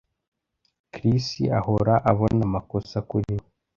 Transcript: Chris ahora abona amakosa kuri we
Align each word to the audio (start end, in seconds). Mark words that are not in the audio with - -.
Chris 0.93 1.27
ahora 1.59 1.95
abona 2.11 2.41
amakosa 2.49 2.97
kuri 3.09 3.29
we 3.37 3.45